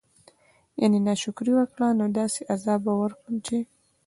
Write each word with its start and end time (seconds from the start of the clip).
يعني 0.81 0.97
نا 1.07 1.13
شکري 1.23 1.51
وکړه 1.55 1.87
نو 1.99 2.05
داسي 2.17 2.41
عذاب 2.53 2.79
به 2.85 2.93
ورکړم 3.01 3.35
چې 3.45 3.57